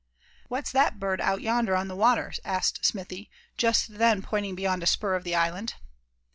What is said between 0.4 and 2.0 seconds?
"What's that bird out yonder on the